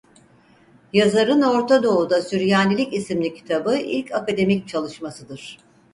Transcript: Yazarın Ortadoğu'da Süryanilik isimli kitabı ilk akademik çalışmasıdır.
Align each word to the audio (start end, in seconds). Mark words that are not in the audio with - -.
Yazarın 0.93 1.41
Ortadoğu'da 1.41 2.21
Süryanilik 2.21 2.93
isimli 2.93 3.33
kitabı 3.33 3.77
ilk 3.77 4.11
akademik 4.11 4.67
çalışmasıdır. 4.67 5.57